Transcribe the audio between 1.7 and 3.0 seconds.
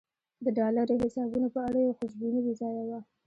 یې خوشبیني بې ځایه وه.